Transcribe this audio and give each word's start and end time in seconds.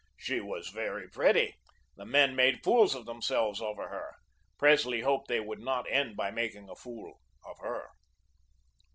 She 0.17 0.39
was 0.41 0.69
very 0.69 1.07
pretty; 1.07 1.53
the 1.95 2.07
men 2.07 2.35
made 2.35 2.63
fools 2.63 2.95
of 2.95 3.05
themselves 3.05 3.61
over 3.61 3.89
her. 3.89 4.15
Presley 4.57 5.01
hoped 5.01 5.27
they 5.27 5.39
would 5.39 5.59
not 5.61 5.85
end 5.91 6.17
by 6.17 6.31
making 6.31 6.67
a 6.71 6.75
fool 6.75 7.19
of 7.45 7.59
her. 7.59 7.87